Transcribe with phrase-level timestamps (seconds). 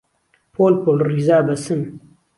[0.53, 1.81] پۆل پۆل ڕیزە ئەبەسن